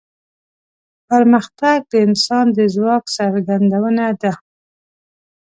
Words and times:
پرمختګ 1.09 1.77
د 1.91 1.93
انسان 2.05 2.45
د 2.57 2.59
ځواک 2.75 3.03
څرګندونه 3.17 4.05
ده. 4.21 4.33